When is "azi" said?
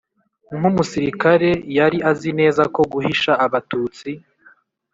2.11-2.29